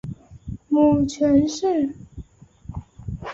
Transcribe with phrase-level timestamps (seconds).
[0.67, 1.93] 母权氏。